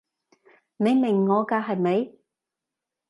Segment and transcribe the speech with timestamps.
[0.77, 2.11] 你明我㗎係咪？